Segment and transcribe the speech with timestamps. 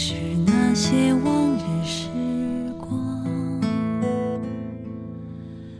[0.00, 0.14] 是
[0.46, 2.06] 那些往日时
[2.78, 3.60] 光。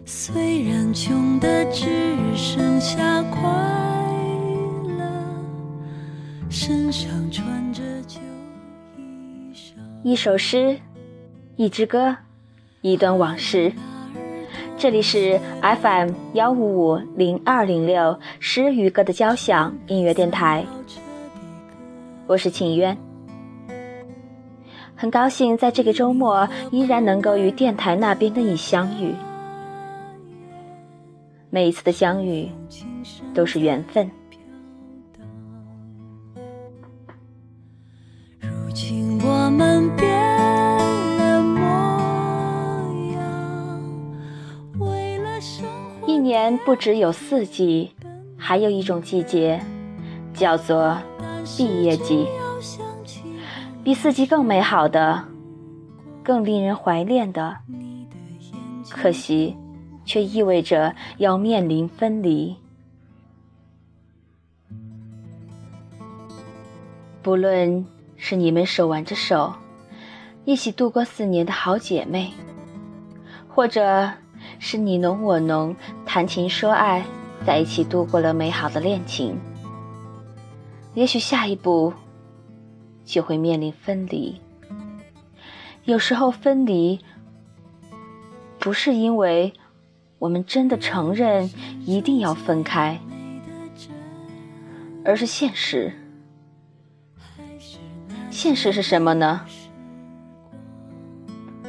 [0.05, 1.87] 虽然穷的只
[2.35, 3.49] 剩下快
[4.89, 5.05] 乐，
[6.51, 8.19] 身上穿着旧
[8.97, 9.75] 衣裳。
[10.03, 10.77] 一首诗，
[11.55, 12.17] 一支歌，
[12.81, 13.73] 一段往事。
[14.77, 20.67] 这里是 FM 幺五五零二零六诗与歌的交响音乐电台，
[22.27, 22.99] 我是秦渊，
[24.99, 29.15] 很高兴在这个周末依然能够与电台那边的你相遇。
[31.51, 32.51] 每一次的相遇
[33.33, 34.11] 都是缘分。
[38.41, 40.19] 如今我们变。
[46.29, 47.91] 年不只有四季，
[48.37, 49.59] 还有一种季节，
[50.35, 50.99] 叫做
[51.57, 52.27] 毕业季。
[53.89, 55.25] 比四季更美好的，
[56.23, 57.57] 更令人怀念的，
[58.91, 59.57] 可惜，
[60.05, 62.55] 却意味着要面临分离。
[67.23, 67.87] 不论
[68.19, 69.55] 是你们手挽着手，
[70.45, 72.31] 一起度过四年的好姐妹，
[73.49, 74.11] 或者……
[74.59, 77.03] 是你侬我侬，谈情说爱，
[77.47, 79.41] 在一起度过了美好的恋情。
[80.93, 81.91] 也许下一步
[83.09, 84.39] 就会面临分离。
[85.85, 87.01] 有时候分离
[88.59, 89.55] 不是因为
[90.19, 91.51] 我们真的承认
[91.87, 93.01] 一定要分开，
[95.05, 95.91] 而是现实。
[98.31, 99.41] 现实是什么呢？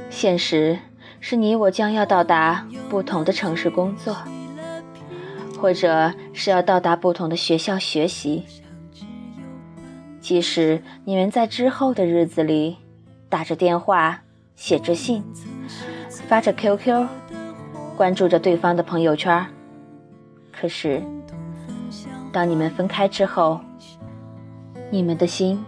[0.09, 0.77] 现实。
[1.21, 4.15] 是你我将要到达不同的城市工作，
[5.59, 8.45] 或者是要到达不同的学校学习。
[10.29, 12.77] 即使你们在之后的日子里
[13.29, 14.21] 打着电话、
[14.55, 15.23] 写着信、
[16.27, 17.07] 发着 QQ、
[17.97, 19.43] 关注着对方的朋友圈，
[20.51, 21.01] 可是
[22.31, 23.59] 当你们分开之后，
[24.91, 25.65] 你们的心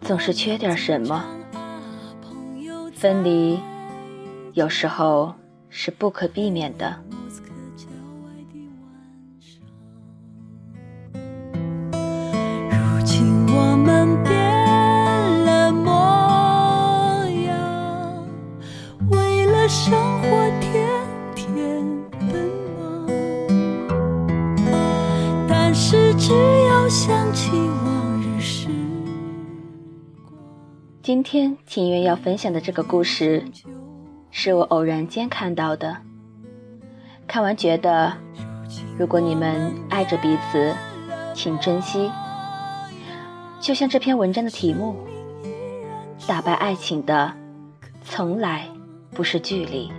[0.00, 1.22] 总是缺点什么。
[2.94, 3.60] 分离。
[4.54, 5.34] 有时候
[5.68, 6.98] 是不可避免的。
[31.12, 33.44] 今天情缘要分享的这个故事。
[34.30, 35.96] 是我偶然间看到的，
[37.26, 38.16] 看完觉得，
[38.96, 40.72] 如果你们爱着彼此，
[41.34, 42.08] 请珍惜。
[43.58, 44.94] 就像这篇文章的题目，
[46.28, 47.32] 打败爱情的，
[48.04, 48.68] 从来
[49.10, 49.90] 不是距离。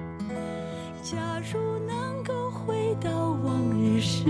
[1.04, 1.18] 假
[1.52, 3.12] 如能够回到
[3.44, 4.24] 往日时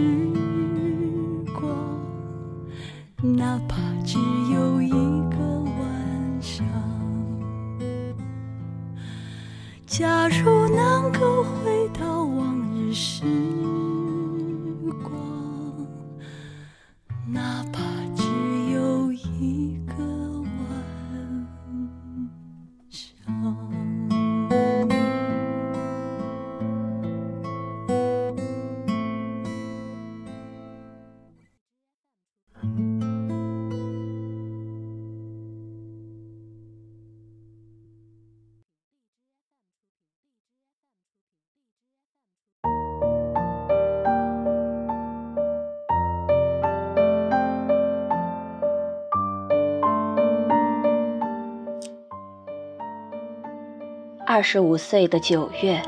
[1.54, 1.64] 光，
[3.38, 4.18] 哪怕只
[4.52, 5.51] 有一个。
[9.92, 13.26] 假如能够回到往日时
[54.42, 55.80] 二十五岁的九月，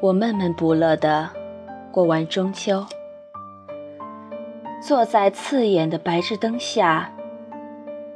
[0.00, 1.28] 我闷闷不乐的
[1.90, 2.86] 过完中秋，
[4.80, 7.12] 坐在刺眼的白炽灯下，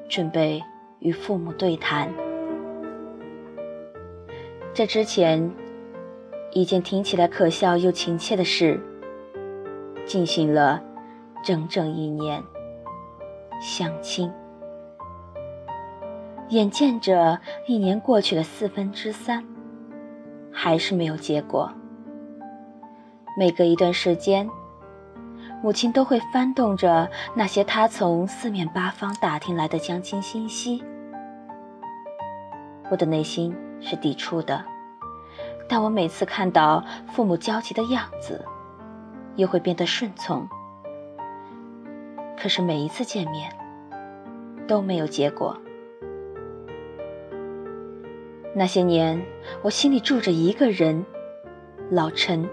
[0.08, 0.62] 准备
[1.00, 2.08] 与父母对谈。
[4.72, 5.50] 这之前，
[6.52, 8.80] 一件听起来可笑又亲切的事，
[10.04, 10.80] 进行了
[11.42, 12.40] 整整一年，
[13.60, 14.32] 相亲。
[16.48, 19.44] 眼见着一年过去了四分之三，
[20.52, 21.72] 还是没有结果。
[23.36, 24.48] 每隔一段时间，
[25.60, 30.82] 母亲都会翻动着那些她从四面八方打听来的相亲信息。
[32.88, 34.64] 我的内心是抵触的，
[35.68, 38.44] 但我每次看到父母焦急的样子，
[39.34, 40.48] 又会变得顺从。
[42.38, 43.50] 可是每一次见面
[44.68, 45.56] 都没有结果。
[48.58, 49.22] 那些年，
[49.60, 51.04] 我心里住着一个人，
[51.90, 52.48] 老陈。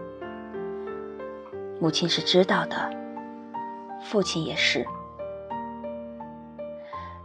[1.79, 2.75] 母亲是知道的，
[4.03, 4.85] 父亲也是。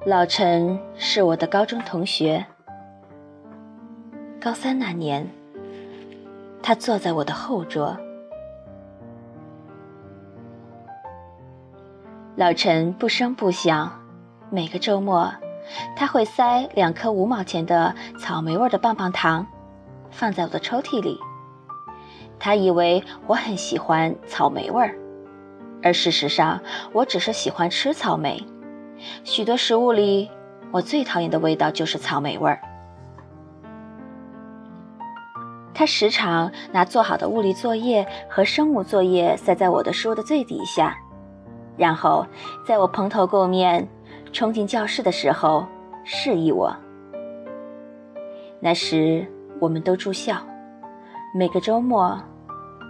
[0.06, 2.46] 老陈是我的高中同学。
[4.40, 5.28] 高三那年，
[6.62, 7.98] 他坐在我的后桌。
[12.36, 13.90] 老陈不声不响，
[14.50, 15.34] 每个周末，
[15.96, 19.46] 他会塞两颗五毛钱的草莓味的棒棒糖，
[20.10, 21.18] 放在我的抽屉里。
[22.38, 24.94] 他以为我很喜欢草莓味儿，
[25.82, 26.60] 而事实上，
[26.92, 28.46] 我只是喜欢吃草莓。
[29.24, 30.30] 许多食物里，
[30.70, 32.60] 我最讨厌的味道就是草莓味儿。
[35.74, 40.96] 他时常拿做好的物理作业和生物作业塞在我的书的最底下。
[41.76, 42.26] 然后，
[42.66, 43.88] 在我蓬头垢面
[44.32, 45.66] 冲进教室的时候，
[46.04, 46.74] 示意我。
[48.60, 49.26] 那时
[49.60, 50.36] 我们都住校，
[51.34, 52.18] 每个周末，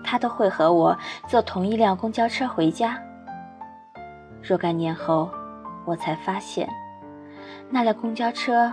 [0.04, 0.96] 他都会和我
[1.26, 2.98] 坐同一辆公交车回家。
[4.42, 5.30] 若干年后，
[5.84, 6.68] 我才发现，
[7.70, 8.72] 那辆公交车，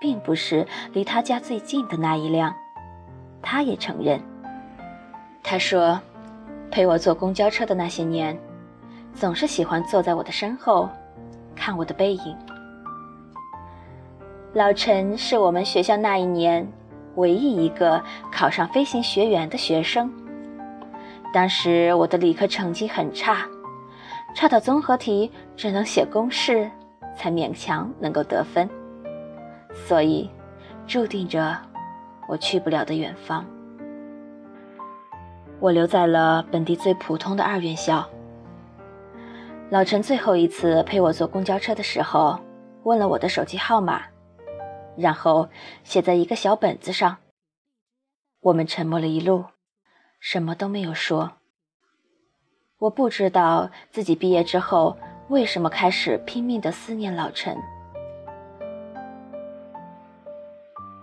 [0.00, 2.54] 并不是离他家最近的那一辆。
[3.42, 4.20] 他也承认。
[5.42, 6.00] 他说，
[6.70, 8.36] 陪我坐公交车的那些年。
[9.12, 10.88] 总是喜欢坐在我的身后，
[11.54, 12.36] 看我的背影。
[14.52, 16.66] 老陈是我们学校那一年
[17.16, 20.12] 唯一一个考上飞行学员的学生。
[21.32, 23.44] 当时我的理科成绩很差，
[24.36, 26.70] 差到综合题只能写公式，
[27.16, 28.70] 才勉强能够得分，
[29.74, 30.30] 所以
[30.86, 31.56] 注定着
[32.28, 33.44] 我去不了的远方。
[35.58, 38.08] 我留在了本地最普通的二院校。
[39.70, 42.38] 老陈最后一次陪我坐公交车的时候，
[42.84, 44.02] 问了我的手机号码，
[44.96, 45.48] 然后
[45.82, 47.16] 写在一个小本子上。
[48.40, 49.46] 我们沉默了一路，
[50.20, 51.32] 什么都没有说。
[52.78, 54.96] 我不知道自己毕业之后
[55.28, 57.56] 为什么开始拼命的思念老陈。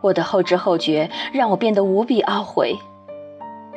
[0.04, 2.78] 我的后知后觉让我变得无比懊悔。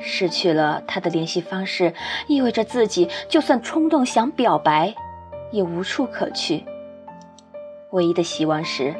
[0.04, 1.94] 失去了他的联系方式，
[2.26, 4.94] 意味着自己就算冲动想表白，
[5.50, 6.64] 也无处可去。
[7.90, 8.94] 唯一的希望是，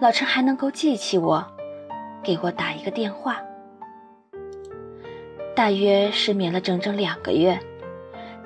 [0.00, 1.44] 老陈还能够记起我，
[2.22, 3.42] 给我打一个电话。
[5.54, 7.58] 大约失眠了整整两个月，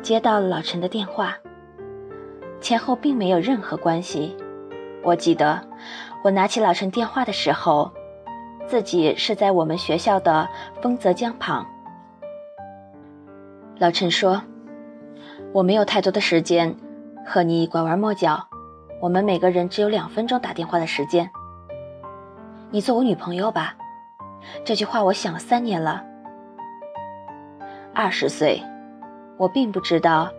[0.01, 1.37] 接到了老陈的电话，
[2.61, 4.37] 前后并没有任何关系。
[5.03, 5.61] 我记得，
[6.23, 7.91] 我拿起老陈电话的时候，
[8.69, 10.49] 自己是在我们学校的
[10.81, 11.67] 丰泽江旁。
[13.81, 14.43] 老陈说
[15.55, 16.77] ：“我没有太多的时间
[17.27, 18.47] 和你拐弯抹角，
[19.01, 21.31] 我们每个人只有两分钟打电话的时间。
[22.71, 23.75] 你做我女朋友吧。”
[24.67, 26.05] 这句话我想了三年了。
[27.95, 28.63] 二十岁，
[29.39, 30.31] 我并不知道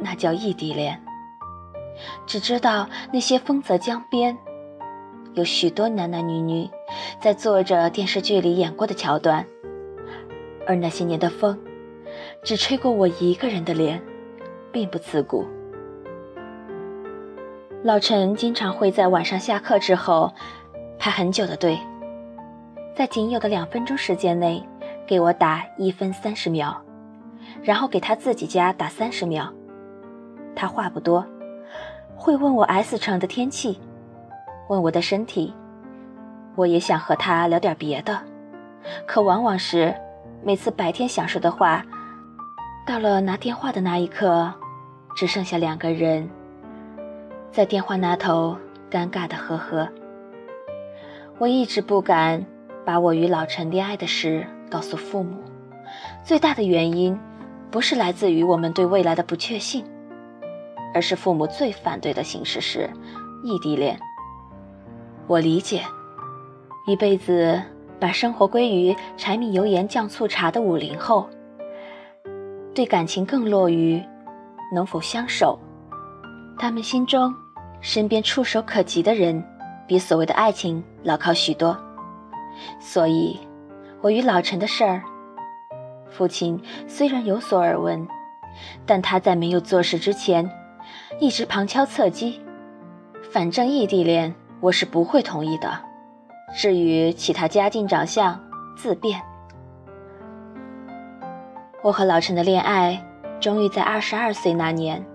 [0.00, 1.00] 那叫异地恋，
[2.26, 4.36] 只知道那些丰泽江边
[5.34, 6.68] 有许多男男女女
[7.20, 9.46] 在做着电视剧里演过的桥段，
[10.66, 11.56] 而那些年的风。
[12.46, 14.00] 只吹过我一个人的脸，
[14.70, 15.44] 并不刺骨。
[17.82, 20.32] 老陈经常会在晚上下课之后
[20.96, 21.76] 排很久的队，
[22.94, 24.64] 在仅有的两分钟时间内
[25.08, 26.80] 给我打一分三十秒，
[27.64, 29.52] 然后给他自己家打三十秒。
[30.54, 31.26] 他话不多，
[32.14, 33.80] 会问我 S 城的天气，
[34.68, 35.52] 问我的身体。
[36.54, 38.20] 我也想和他聊点别的，
[39.04, 39.92] 可往往是
[40.44, 41.84] 每次白天想说的话。
[42.86, 44.54] 到了拿电话的那一刻，
[45.16, 46.30] 只剩下两个人，
[47.50, 48.56] 在电话那头
[48.88, 49.88] 尴尬的呵呵。
[51.38, 52.46] 我一直不敢
[52.84, 55.42] 把我与老陈恋爱的事告诉父母，
[56.22, 57.18] 最大的原因
[57.72, 59.84] 不是来自于我们对未来的不确信，
[60.94, 62.88] 而是父母最反对的形式是
[63.42, 63.98] 异地恋。
[65.26, 65.82] 我理解，
[66.86, 67.60] 一辈子
[67.98, 71.28] 把生活归于柴米油盐酱醋茶的五零后。
[72.76, 74.04] 对感情更落于
[74.70, 75.58] 能否相守，
[76.58, 77.34] 他们心中
[77.80, 79.42] 身边触手可及的人，
[79.86, 81.74] 比所谓的爱情牢靠许多。
[82.78, 83.40] 所以，
[84.02, 85.02] 我与老陈的事儿，
[86.10, 88.06] 父亲虽然有所耳闻，
[88.84, 90.50] 但他在没有做事之前，
[91.18, 92.42] 一直旁敲侧击。
[93.30, 95.82] 反正异地恋我是不会同意的。
[96.54, 98.38] 至于其他家境长相，
[98.76, 99.18] 自便。
[101.86, 103.00] 我和老陈的恋爱
[103.38, 105.06] 终于在二十二岁那年，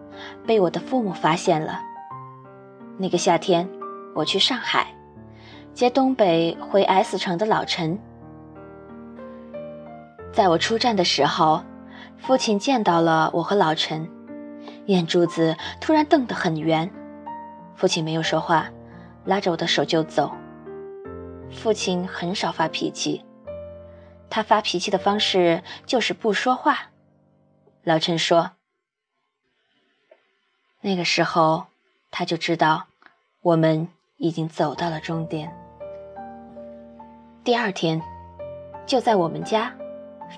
[0.48, 1.82] 被我的父母发现了。
[2.98, 3.68] 那个夏天，
[4.16, 4.88] 我去上海，
[5.74, 8.00] 接东北回 S 城的老陈。
[10.32, 11.62] 在我出站的时候，
[12.18, 14.10] 父亲见到了我和老陈，
[14.86, 16.90] 眼珠子突然瞪得很圆。
[17.76, 18.70] 父亲没有说话，
[19.26, 20.32] 拉着我的手就走。
[21.50, 23.22] 父亲很少发脾气，
[24.32, 26.90] 他发脾气的方式就是不说话。
[27.84, 28.54] 老陈说
[30.82, 31.68] ：“那个时候，
[32.10, 32.88] 他就知道
[33.42, 35.56] 我们已经走到了终点。”
[37.44, 38.02] 第二天，
[38.88, 39.76] 就在我们家。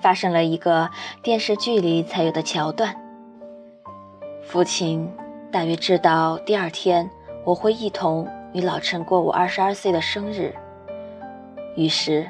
[0.02, 0.90] 发生了一个
[1.22, 2.96] 电视剧里才有的桥段。
[4.42, 5.08] 父亲
[5.52, 7.08] 大约知道第二天
[7.44, 10.52] 我会一同与老陈过我二十二岁的生日，
[11.76, 12.28] 于是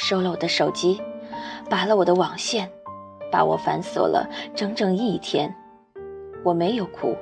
[0.00, 1.02] 收了我的手机，
[1.68, 2.70] 拔了我的网线，
[3.32, 5.52] 把我反锁了整整一天。
[6.44, 7.16] 我没有哭，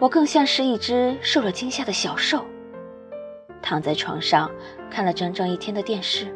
[0.00, 2.44] 我更像是一只受了惊吓的小兽，
[3.62, 4.50] 躺在床上
[4.90, 6.26] 看了整整一天的电视。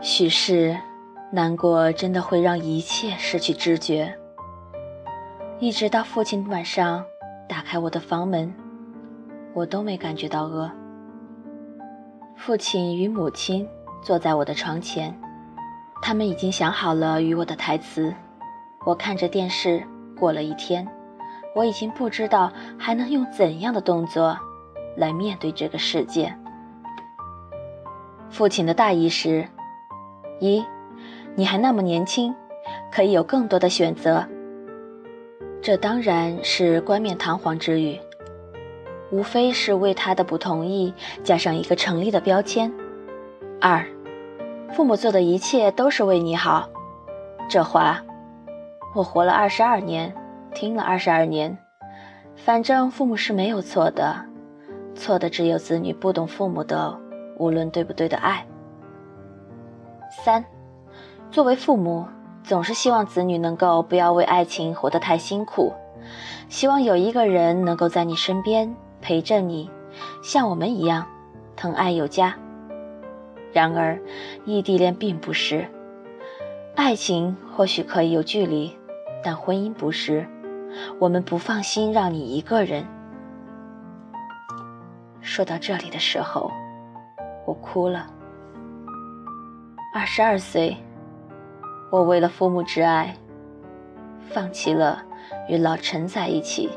[0.00, 0.76] 许是。
[1.32, 4.16] 难过真的会让一切失去知觉。
[5.58, 7.04] 一直到父亲晚上
[7.48, 8.54] 打开我的房门，
[9.52, 10.70] 我都没感觉到饿。
[12.36, 13.68] 父亲与母亲
[14.04, 15.18] 坐在我的床前，
[16.02, 18.14] 他们已经想好了与我的台词。
[18.84, 19.82] 我看着电视
[20.14, 20.86] 过了一天，
[21.56, 24.38] 我已经不知道还能用怎样的动作
[24.94, 26.36] 来面对这个世界。
[28.28, 29.48] 父亲的大意是：
[30.38, 30.62] 一。
[31.34, 32.32] 你还那么年轻，
[32.92, 34.24] 可以有更多的选择。
[35.62, 37.98] 这当然是冠冕堂皇之语，
[39.10, 40.92] 无非是为他的不同意
[41.22, 42.70] 加上一个成立的标签。
[43.60, 43.84] 二，
[44.74, 46.68] 父母做的一切都是为你好。
[47.48, 48.02] 这话，
[48.92, 50.12] 我活了二十二年，
[50.52, 51.56] 听了二十二年。
[52.34, 54.16] 反正父母是没有错的，
[54.96, 56.98] 错的只有子女不懂父母的
[57.38, 58.44] 无论对不对的爱。
[60.10, 60.44] 三。
[61.30, 62.04] 作为父母，
[62.42, 65.72] 总是希望子女能够不要为爱情活得太辛苦，
[66.48, 69.70] 希望有一个人能够在你身边陪着你，
[70.20, 71.06] 像我们一样
[71.54, 72.34] 疼爱有加。
[73.54, 73.98] 然而，
[74.44, 75.66] 异地恋并不是
[76.74, 78.76] 爱情，或许可以有距离，
[79.22, 80.26] 但婚姻不是。
[80.98, 82.84] 我们不放心让你一个人。
[85.20, 86.50] 说到这里的时候，
[87.46, 88.10] 我哭了。
[89.94, 90.76] 二十二岁。
[91.92, 93.14] 我为了父母之爱，
[94.30, 95.00] 放弃了
[95.48, 96.68] 与老陈在一起。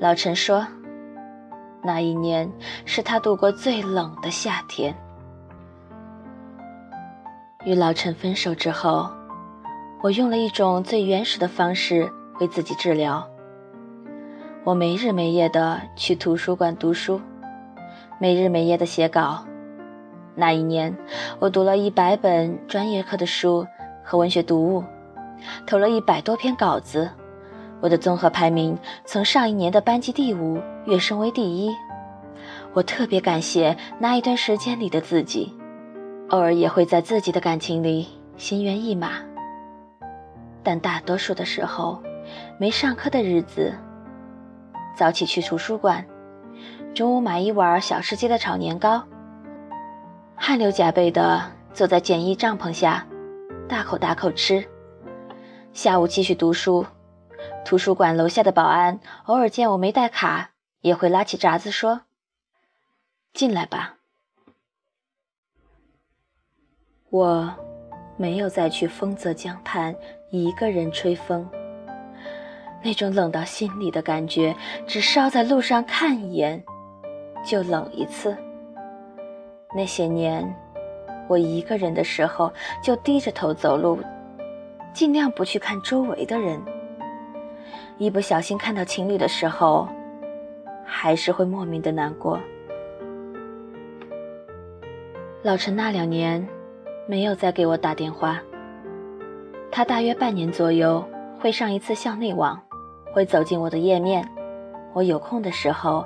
[0.00, 0.66] 老陈说，
[1.84, 2.50] 那一年
[2.86, 4.96] 是他度过最冷的夏天。
[7.64, 9.10] 与老陈分手之后，
[10.02, 12.10] 我用了一种最原始的方式
[12.40, 13.28] 为自己治疗。
[14.64, 17.20] 我没日没夜的去图书馆读书，
[18.18, 19.44] 没日没夜的写稿。
[20.34, 20.96] 那一年，
[21.38, 23.66] 我读了一百本专业课的书
[24.02, 24.82] 和文学读物，
[25.66, 27.10] 投了一百多篇稿子。
[27.80, 31.74] 我的综合排名从上一年的班级第五跃升为第一。
[32.72, 35.54] 我特别感谢那一段时间里的自己，
[36.30, 39.12] 偶尔也会在自己的感情里心猿意马，
[40.62, 42.02] 但大多数的时候，
[42.58, 43.72] 没上课的日子，
[44.96, 46.04] 早起去图书馆，
[46.94, 49.02] 中午买一碗小吃街的炒年糕。
[50.36, 53.06] 汗流浃背的坐在简易帐篷下，
[53.68, 54.64] 大口大口吃。
[55.72, 56.84] 下午继续读书，
[57.64, 60.50] 图书馆楼下的保安偶尔见我没带卡，
[60.84, 62.02] 也会拉起闸子说
[63.32, 63.96] ：“进来吧。”
[67.08, 67.54] 我
[68.18, 69.96] 没有再去丰泽江畔
[70.30, 71.48] 一个人吹风，
[72.82, 74.54] 那种冷到心里的感觉，
[74.86, 76.62] 只稍在路上看一眼，
[77.42, 78.36] 就冷一次。
[79.74, 80.54] 那些年，
[81.30, 83.98] 我一个人的时候就低着头走路，
[84.92, 86.62] 尽量不去看周围的人。
[87.96, 89.88] 一不小心看到情侣的时候，
[90.84, 92.38] 还是会莫名的难过。
[95.42, 96.46] 老陈那两年
[97.08, 98.40] 没有再给我打电话，
[99.70, 101.04] 他大约半年左右
[101.38, 102.60] 会上一次校内网，
[103.12, 104.26] 会走进我的页面，
[104.92, 106.04] 我有空的时候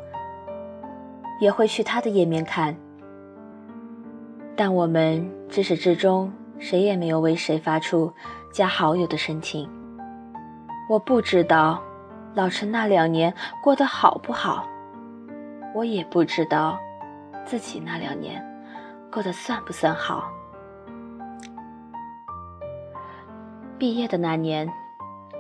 [1.41, 2.77] 也会去他的页面看。
[4.57, 8.13] 但我们至始至终谁也没有为谁发出
[8.53, 9.71] 加好友的申请。
[10.91, 11.81] 我不知道
[12.39, 14.65] 老陈那两年过得好不好，
[15.75, 16.79] 我也不知道
[17.45, 18.41] 自己那两年
[19.11, 20.31] 过得算不算好。
[23.77, 24.73] 毕业的那年，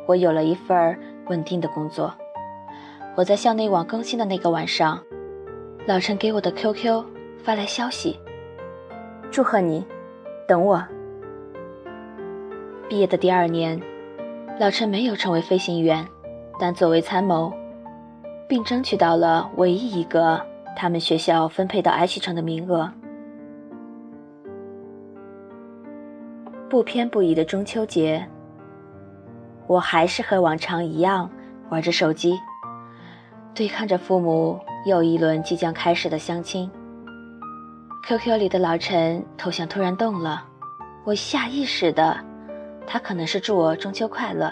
[0.09, 2.13] 我有了一份稳定的工作。
[3.15, 5.01] 我在校内网更新的那个晚上，
[5.87, 7.05] 老陈给我的 QQ
[7.45, 8.19] 发来消息
[9.31, 9.87] ：“祝贺你，
[10.49, 10.85] 等我。”
[12.91, 13.81] 毕业的第二年，
[14.59, 16.05] 老陈没有成为飞行员，
[16.59, 17.53] 但作为参谋，
[18.49, 20.41] 并争取到了唯一一个
[20.77, 22.91] 他们学校分配到 H 城的名额。
[26.69, 28.27] 不偏不倚的中秋节，
[29.67, 31.31] 我还是和往常一样
[31.71, 32.39] 玩着手机，
[33.55, 36.71] 对抗着父母又一轮即将开始的相亲。
[38.07, 40.45] QQ 里的老陈头像突然动了，
[41.05, 42.17] 我下意识的。
[42.87, 44.51] 他可能是祝我中秋快乐，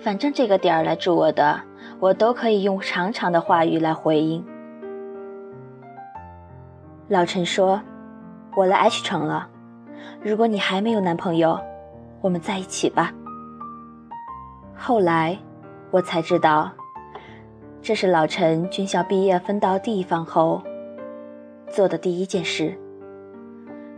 [0.00, 1.60] 反正这个点儿来祝我的，
[2.00, 4.44] 我都可以用长长的话语来回应。
[7.08, 7.80] 老陈说
[8.56, 9.48] ：“我来 H 城了，
[10.22, 11.58] 如果你还没有男朋友，
[12.20, 13.12] 我们在一起吧。”
[14.76, 15.36] 后来
[15.90, 16.70] 我才知道，
[17.82, 20.62] 这是老陈军校毕业分到地方后
[21.68, 22.78] 做的第一件事。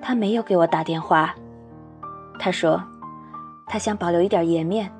[0.00, 1.34] 他没有给我打电话，
[2.38, 2.82] 他说。
[3.72, 4.90] 他想保留一点颜面，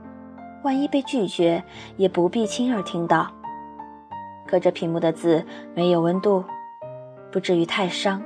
[0.63, 1.63] 万一被拒绝，
[1.97, 3.31] 也不必亲耳听到。
[4.47, 6.45] 隔着屏幕的字没有温度，
[7.31, 8.21] 不至于太伤。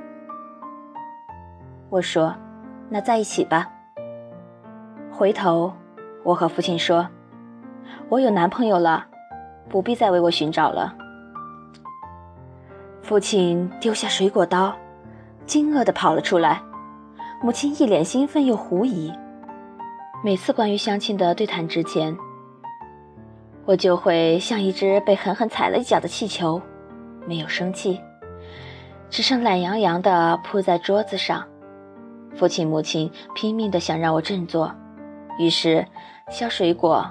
[1.89, 2.35] 我说
[2.89, 3.69] ：“那在一起吧。”
[5.11, 5.71] 回头，
[6.23, 7.07] 我和父亲说
[8.09, 9.05] ：“我有男朋友了，
[9.69, 10.93] 不必再为我寻找了。”
[13.01, 14.75] 父亲丢下水果刀，
[15.45, 16.61] 惊愕地跑了出来。
[17.43, 19.13] 母亲一脸兴奋又狐疑。
[20.23, 22.17] 每次关于相亲的对谈之前，
[23.65, 26.61] 我就会像一只被狠狠踩了一脚的气球，
[27.27, 27.99] 没有生气，
[29.09, 31.47] 只剩懒洋洋地铺在桌子上。
[32.35, 34.73] 父亲、母亲拼命地想让我振作，
[35.39, 35.87] 于是
[36.29, 37.09] 削水果、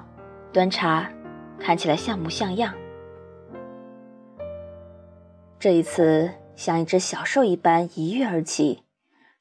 [0.52, 1.10] 端茶，
[1.58, 2.72] 看起来像模像样。
[5.58, 8.84] 这一次像一只小兽一般一跃而起，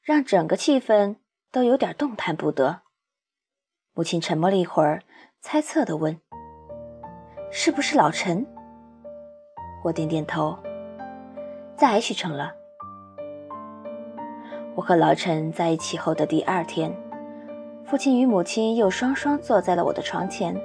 [0.02, 1.16] 让整个气氛
[1.52, 2.80] 都有点动弹不得。
[3.92, 5.02] 母亲沉默了一会儿，
[5.40, 6.18] 猜测地问
[7.56, 8.44] ：“是不是老陈？”
[9.84, 10.58] 我点点头。
[11.76, 12.52] 在 H 城了。
[14.74, 16.92] 我和老陈在一起后的第二天，
[17.84, 20.60] 父亲与母亲又双双坐在了我的床前。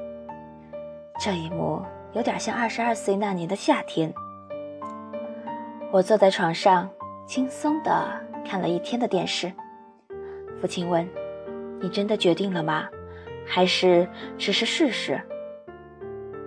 [1.19, 1.79] 这一幕
[2.13, 4.11] 有点像二十二岁那年的夏天。
[5.91, 6.89] 我坐在床上，
[7.27, 9.53] 轻松地看了一天的电视。
[10.59, 11.07] 父亲问
[11.79, 12.89] ：“你真的决定了吗？”
[13.45, 15.21] 还是只是试试。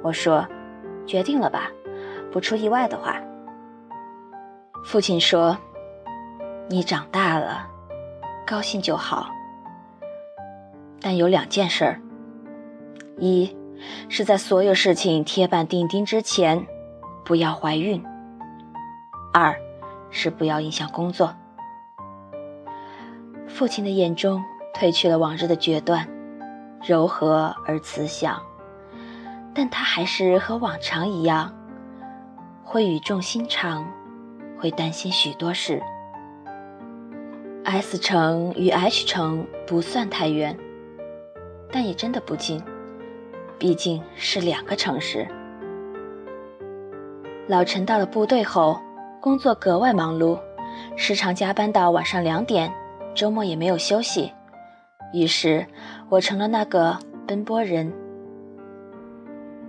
[0.03, 0.47] 我说，
[1.07, 1.71] 决定了吧，
[2.33, 3.17] 不出意外的话。
[4.85, 5.57] 父亲说
[6.69, 7.67] ：“你长大了，
[8.47, 9.29] 高兴就好。
[11.01, 12.01] 但有两件事儿：
[13.17, 13.57] 一
[14.09, 16.67] 是在所有事情铁板钉钉之前，
[17.25, 18.03] 不要怀孕；
[19.33, 19.55] 二
[20.11, 21.35] 是不要影响工作。”
[23.47, 24.43] 父亲的眼中
[24.75, 26.09] 褪去了往日的决断。
[26.85, 28.43] 柔和而慈祥，
[29.55, 31.53] 但他还是和往常一样，
[32.65, 33.87] 会语重心长，
[34.59, 35.83] 会担心许多事。
[37.65, 40.59] S 城与 H 城不算太远，
[41.71, 42.63] 但也真的不近，
[43.59, 45.29] 毕竟是两个城市。
[47.47, 48.81] 老陈到了部队后，
[49.21, 50.41] 工作格外忙碌，
[50.97, 52.73] 时常加班到晚上两点，
[53.15, 54.33] 周末也没有休息。
[55.13, 55.67] 于是，
[56.09, 57.93] 我成了那个奔波人。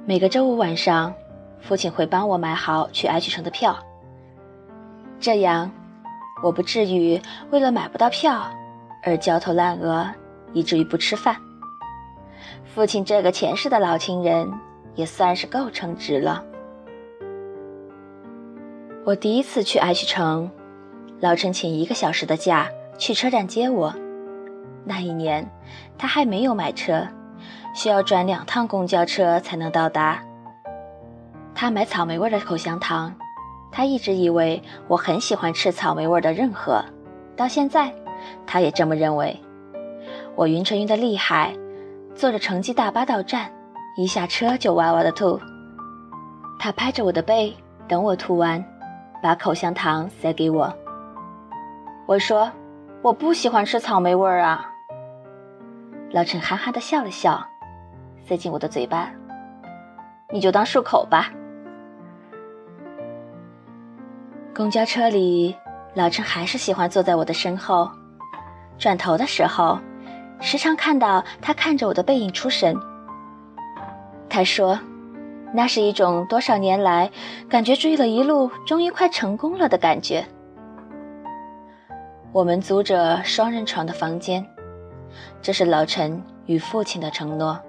[0.06, 1.13] 每个周五晚上，
[1.62, 3.78] 父亲会帮我买好去 H 城的票，
[5.18, 5.72] 这样
[6.44, 8.52] 我不至于为了买不到票
[9.04, 10.06] 而焦头烂额，
[10.52, 11.38] 以至于不吃饭。
[12.66, 14.52] 父亲这个前世的老情人
[14.94, 16.44] 也算是够称职了。
[19.06, 20.52] 我第一次去 H 城，
[21.22, 23.94] 老陈请一个小时的假去车站接我。
[24.84, 25.50] 那一年，
[25.98, 27.08] 他还没有买车，
[27.73, 30.19] 需要转两趟公交车才能到达。
[31.56, 33.13] 他买草莓味的口香糖，
[33.71, 36.84] 他一直以为我很喜欢吃草莓味的任何，
[37.36, 37.93] 到现在，
[38.45, 39.39] 他也这么认为。
[40.36, 41.53] 我晕车晕得厉害，
[42.15, 43.51] 坐着城际大巴到站，
[43.95, 45.39] 一下车就哇哇的吐。
[46.60, 47.56] 他拍着我的背，
[47.88, 48.63] 等我吐完，
[49.21, 50.73] 把口香糖塞给我。
[52.08, 52.51] 我说
[53.03, 54.69] ：“我不喜欢吃草莓味儿啊。”
[56.13, 57.43] 老陈憨憨的笑了笑，
[58.23, 59.10] 塞进我的嘴巴。
[60.32, 61.32] 你就当漱口吧。
[64.54, 65.56] 公交车里，
[65.95, 67.89] 老陈还是喜欢坐在我的身后。
[68.78, 69.80] 转头的时候，
[70.39, 72.78] 时常看到他看着我的背影出神。
[74.30, 74.80] 他说
[75.52, 77.10] ：“那是一种多少年来
[77.49, 80.23] 感觉追了一路，终于快成功了的感觉。”
[82.32, 84.45] 我们租着双人床的房间，
[85.41, 87.60] 这是老陈与父亲的承诺。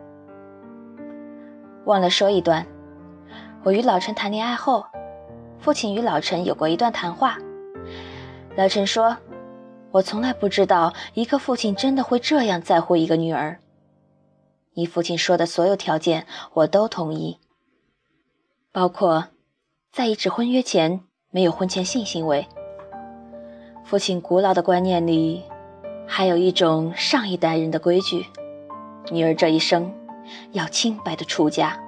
[1.84, 2.66] 忘了说一段，
[3.62, 4.86] 我与老陈谈恋爱后，
[5.58, 7.38] 父亲与老陈有过一段谈话。
[8.56, 9.16] 老陈说
[9.92, 13.58] ：“我从来不知道一个父亲真的会这样在乎一个女儿。
[14.74, 17.38] 你父亲说的所有条件我都同意，
[18.72, 19.26] 包括
[19.92, 22.46] 在一纸婚约前没有婚前性行为。
[23.84, 25.44] 父亲古老的观念里，
[26.06, 28.26] 还有一种上一代人的规矩：
[29.10, 29.92] 女儿这一生
[30.52, 31.78] 要清白的出嫁。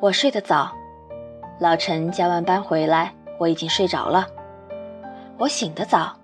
[0.00, 0.72] 我睡得早，
[1.60, 4.26] 老陈加完班回来，我已经睡着了。”
[5.38, 6.16] 我醒得早，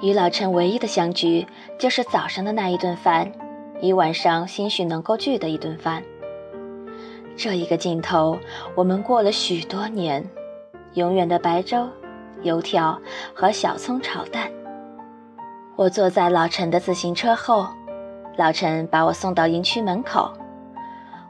[0.00, 1.46] 与老陈唯一的相聚
[1.78, 3.30] 就是早上的那一顿饭，
[3.80, 6.02] 一晚上兴许能够聚的一顿饭。
[7.36, 8.38] 这一个镜头，
[8.74, 10.24] 我们过了许多年，
[10.94, 11.88] 永远的白粥、
[12.42, 13.00] 油条
[13.32, 14.50] 和小葱炒蛋。
[15.76, 17.66] 我坐在老陈的自行车后，
[18.36, 20.32] 老陈把我送到营区门口，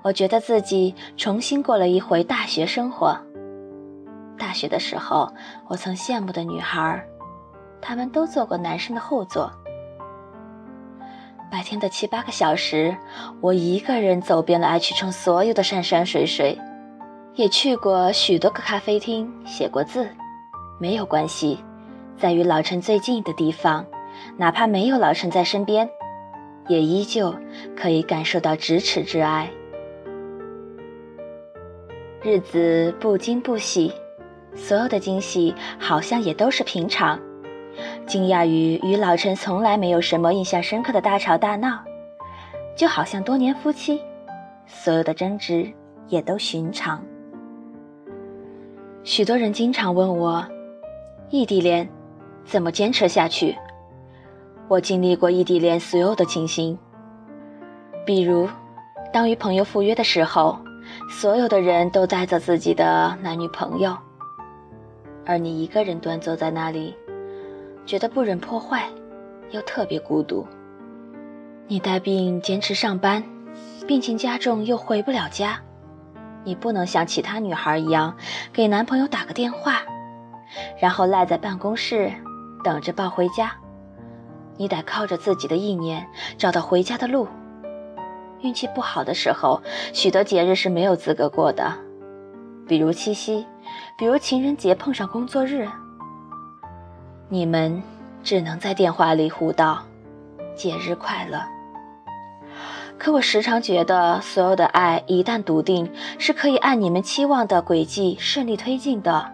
[0.03, 3.19] 我觉得自己重新过了一回大学生活。
[4.37, 5.33] 大学的时候，
[5.67, 7.03] 我曾羡慕的女孩，
[7.81, 9.51] 她们都坐过男生的后座。
[11.51, 12.95] 白天的七八个小时，
[13.41, 16.59] 我一个人走遍了爱渠城所有的山山水水，
[17.35, 20.07] 也去过许多个咖啡厅，写过字。
[20.79, 21.65] 没有关系，
[22.19, 23.87] 在与老陈最近的地方，
[24.37, 25.89] 哪怕没有老陈在身边，
[26.69, 27.35] 也依旧
[27.77, 29.51] 可以感受到咫尺之爱。
[32.23, 33.93] 日子不惊不喜。
[34.57, 37.19] 所有的惊喜好像也都是平常，
[38.07, 41.83] 惊讶于与老陈从来没有什么印象深刻的大吵大闹，
[42.77, 44.01] 就好像多年夫妻，
[44.65, 45.69] 所有的争执
[46.07, 47.05] 也都寻常。
[49.03, 50.47] 许多人经常问我，
[51.31, 51.89] 异地恋
[52.45, 53.57] 怎么坚持下去？
[54.67, 56.79] 我经历过异地恋所有的情形，
[58.07, 58.49] 比如，
[59.13, 60.59] 当与朋友赴约的时候，
[61.11, 63.97] 所有的人都带着自己的男女朋友。
[65.27, 66.97] 而你一个人端坐在那里，
[67.85, 68.89] 觉得不忍破坏，
[69.51, 70.47] 又特别孤独。
[71.67, 73.23] 你带病坚持上班，
[73.87, 75.61] 病情加重又回不了家。
[76.43, 78.15] 你不能像其他女孩一样
[78.53, 79.83] 给男朋友打个电话，
[80.79, 82.11] 然后赖在办公室
[82.63, 83.53] 等着抱回家。
[84.57, 86.07] 你得靠着自己的意念
[86.39, 87.27] 找到回家的路。
[88.41, 89.63] 运气不好的时候，
[89.93, 91.73] 许多节日是没有资格过的，
[92.69, 93.47] 比如七夕。
[93.97, 95.67] 比如情人节碰上工作日，
[97.31, 97.83] 你们
[98.23, 99.83] 只能在电话里互道
[100.55, 101.41] “节日快乐”。
[102.99, 109.34] 可我时常觉得，所有的爱一旦笃定，是可以按你们期望的轨迹顺利推进的。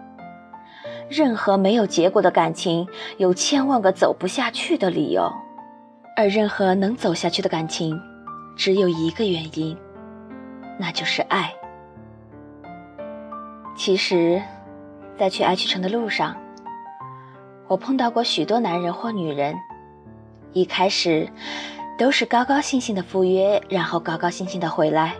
[1.11, 5.29] 任何没有结果的感情，有千万个走不下去的理由；
[6.15, 7.99] 而任何能走下去的感情，
[8.55, 9.75] 只有一个原因，
[10.79, 11.53] 那就是爱。
[13.75, 14.41] 其实，
[15.19, 16.33] 在去爱趣城的路上，
[17.67, 19.53] 我碰到过许多男人或女人。
[20.53, 21.27] 一开始，
[21.97, 25.13] 都是高高兴兴的赴约，然后高高兴兴的回来，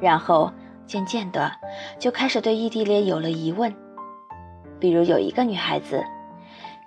[0.00, 0.52] 然后
[0.84, 1.52] 渐渐的
[2.00, 3.72] 就开始对异地恋有了疑问。
[4.80, 6.02] 比如有一个女孩子，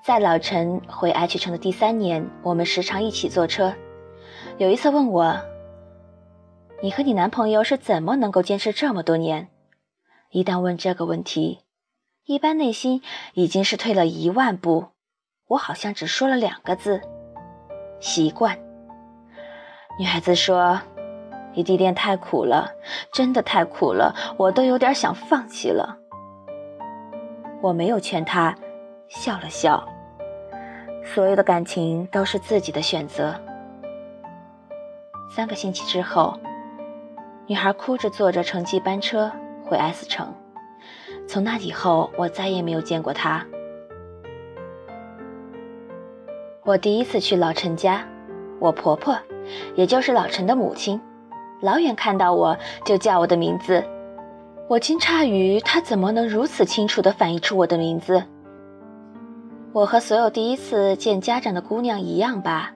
[0.03, 3.73] 在老陈回爱趣城的第三年，我们时常一起坐车。
[4.57, 5.39] 有一次问我
[6.81, 9.47] ：“你和你男朋友是怎么能够坚持这么多年？”
[10.31, 11.59] 一旦问这个问题，
[12.25, 13.01] 一般内心
[13.35, 14.87] 已经是退了一万步。
[15.47, 17.01] 我好像只说了两个字：
[17.99, 18.57] 习惯。
[19.99, 20.81] 女孩子说
[21.53, 22.71] ：“异地恋太苦了，
[23.13, 25.99] 真的太苦了，我都有点想放弃了。”
[27.63, 28.53] 我没有劝她，
[29.07, 29.81] 笑了笑。
[31.01, 33.33] 所有的感情都是自己的选择。
[35.33, 36.37] 三个星期之后，
[37.47, 39.31] 女孩哭着坐着城际班车。
[39.65, 40.27] 回 S 城，
[41.25, 43.45] 从那以后，我再也没有见过她。
[46.65, 48.05] 我第一次去老陈家，
[48.59, 49.17] 我婆婆，
[49.75, 50.99] 也就是老陈的母亲，
[51.61, 53.81] 老远看到我就叫我的名字。
[54.73, 58.23] 我惊诧于她怎么能如此清楚地反映出我的名字。
[59.71, 62.71] 我和所有第一次见家长的姑娘一样吧，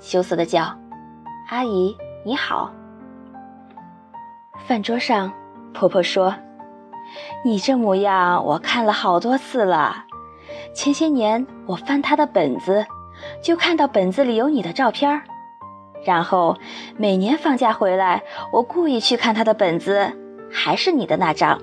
[0.00, 0.74] 羞涩地叫
[1.50, 1.94] ：“阿姨，
[2.24, 2.72] 你好。”
[4.66, 5.30] 饭桌上，
[5.74, 6.34] 婆婆说
[7.44, 10.06] ：“你这模样，我看了好多次了。
[10.72, 12.86] 前些年我翻她的本子，
[13.42, 15.20] 就看到本子里有你的照片
[16.04, 16.56] 然后
[16.96, 20.12] 每年放假回来，我故意去看他的本子，
[20.50, 21.60] 还是你的那张。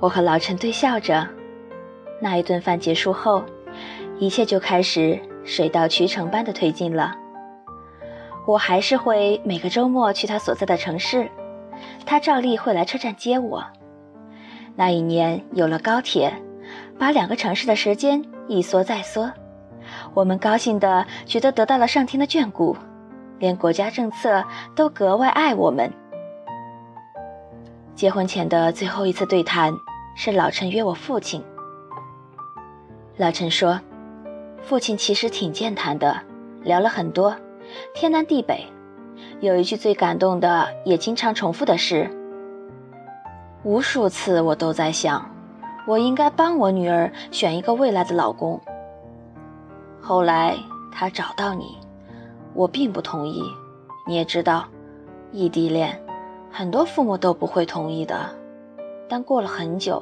[0.00, 1.26] 我和老陈对笑着，
[2.20, 3.42] 那一顿饭结束后，
[4.18, 7.14] 一切就开始水到渠成般的推进了。
[8.46, 11.28] 我还是会每个周末去他所在的城市，
[12.04, 13.64] 他照例会来车站接我。
[14.74, 16.32] 那一年有了高铁，
[16.98, 19.32] 把两个城市的时间一缩再缩。
[20.16, 22.74] 我们高兴的觉得得到了上天的眷顾，
[23.38, 24.42] 连国家政策
[24.74, 25.92] 都格外爱我们。
[27.94, 29.74] 结婚前的最后一次对谈
[30.14, 31.44] 是老陈约我父亲。
[33.18, 33.78] 老陈说，
[34.62, 36.18] 父亲其实挺健谈的，
[36.62, 37.36] 聊了很多，
[37.94, 38.64] 天南地北。
[39.40, 42.10] 有一句最感动的，也经常重复的是：
[43.64, 45.30] 无数次我都在想，
[45.86, 48.58] 我应该帮我女儿选一个未来的老公。
[50.08, 50.56] 后来
[50.92, 51.76] 他找到你，
[52.54, 53.42] 我并不同意。
[54.06, 54.64] 你也知道，
[55.32, 56.00] 异地恋，
[56.48, 58.30] 很多父母都不会同意的。
[59.08, 60.00] 但过了很久，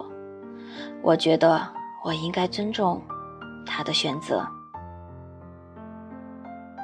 [1.01, 1.67] 我觉得
[2.05, 3.01] 我应该尊重
[3.65, 4.47] 他的选择。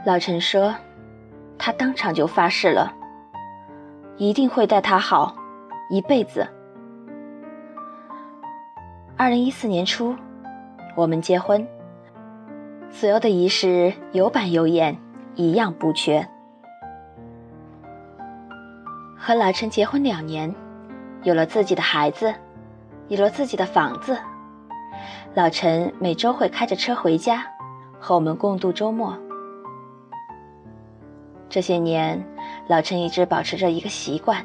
[0.06, 0.74] 老陈说，
[1.58, 2.90] 他当场就发誓了，
[4.16, 5.36] 一定会待他好，
[5.90, 6.48] 一辈子。
[9.18, 10.16] 二零一四年初，
[10.96, 11.68] 我们结婚。
[12.90, 14.98] 所有的仪式有板有眼，
[15.34, 16.28] 一样不缺。
[19.16, 20.52] 和老陈结婚两年，
[21.22, 22.34] 有了自己的孩子，
[23.08, 24.18] 有了自己的房子。
[25.34, 27.46] 老陈每周会开着车回家，
[28.00, 29.16] 和我们共度周末。
[31.48, 32.22] 这些年，
[32.68, 34.44] 老陈一直保持着一个习惯，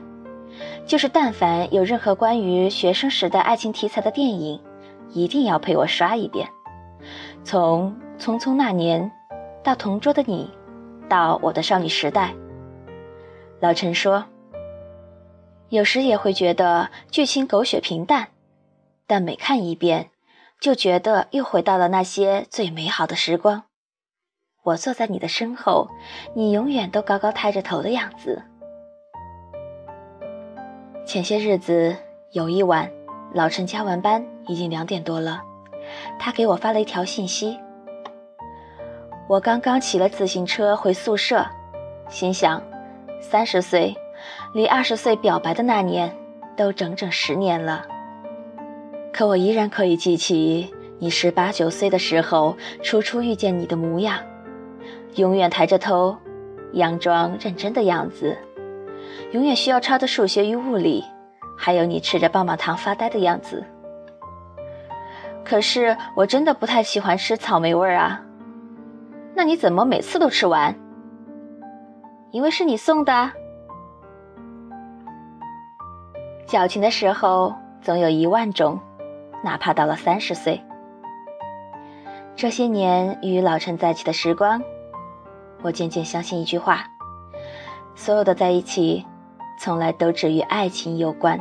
[0.86, 4.62] 就是但凡有任何关于学生时代爱情题材的电影，
[5.10, 6.48] 一定要陪我刷一遍，
[7.44, 7.94] 从。
[8.18, 9.12] 匆匆那年，
[9.64, 10.50] 到同桌的你，
[11.10, 12.34] 到我的少女时代。
[13.60, 14.26] 老陈说，
[15.70, 18.30] 有时也会觉得剧情狗血平淡，
[19.06, 20.12] 但每看一遍，
[20.60, 23.64] 就觉得又回到了那些最美好的时光。
[24.64, 25.90] 我坐在你的身后，
[26.34, 28.42] 你永远都高高抬着头的样子。
[31.06, 31.96] 前些日子
[32.32, 32.90] 有一晚，
[33.34, 35.44] 老陈加完班，已经两点多了，
[36.18, 37.60] 他给我发了一条信息。
[39.28, 41.44] 我刚刚骑了自行车回宿舍，
[42.10, 42.62] 心想，
[43.20, 43.96] 三十岁，
[44.54, 46.16] 离二十岁表白的那年，
[46.56, 47.84] 都整整十年了。
[49.12, 54.20] 可我依然可以记起你十八九岁的时候，初初遇见你的模样，
[55.16, 56.16] 永远抬着头，
[56.74, 58.38] 佯装认真的样子，
[59.32, 61.04] 永远需要抄的数学与物理，
[61.58, 63.66] 还有你吃着棒棒糖发呆的样子。
[65.44, 68.22] 可是我真的不太喜欢吃草莓味儿啊。
[69.36, 70.74] 那你怎么每次都吃完？
[72.32, 73.32] 因为是你送的。
[76.48, 78.80] 矫情的时候总有一万种，
[79.44, 80.62] 哪怕到了三十岁。
[82.36, 84.62] 这些年与老陈在一起的时光，
[85.64, 86.86] 我渐渐相信一句话：
[87.94, 89.06] 所有的在一起，
[89.60, 91.40] 从来都只与爱情有关。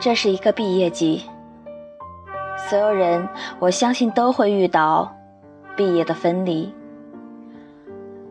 [0.00, 1.22] 这是一个毕业季，
[2.56, 5.14] 所有人我相信都会遇到
[5.76, 6.72] 毕业的分离。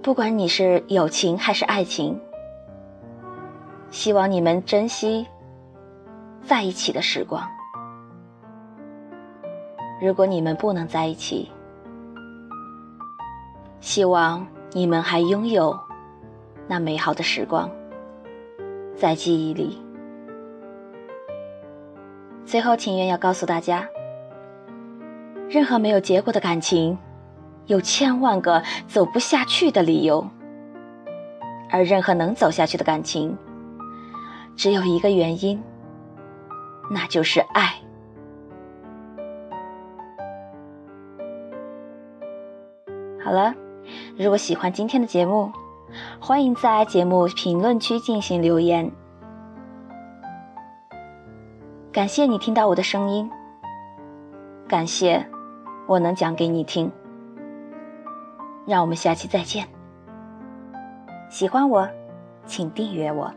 [0.01, 2.19] 不管你是友情还是爱情，
[3.91, 5.27] 希望你们珍惜
[6.41, 7.47] 在一起的时光。
[10.01, 11.51] 如果你们不能在一起，
[13.79, 15.79] 希望你们还拥有
[16.67, 17.69] 那美好的时光，
[18.95, 19.79] 在记忆里。
[22.49, 23.87] 最后，情愿要告诉大家：
[25.47, 26.97] 任何没有结果的感情，
[27.67, 30.27] 有千万个走不下去的理由；
[31.69, 33.37] 而任何能走下去的感情，
[34.55, 35.61] 只有一个原因，
[36.89, 37.75] 那就是爱。
[43.23, 43.53] 好了，
[44.17, 45.51] 如果喜欢今天的节目，
[46.19, 48.91] 欢迎在节目评论区进行留言。
[51.91, 53.27] 感谢你听到我的声音，
[54.67, 55.25] 感谢
[55.87, 56.91] 我能讲给你听。
[58.67, 59.67] 让我们下期再见。
[61.31, 61.89] 喜欢我，
[62.45, 63.33] 请订阅我。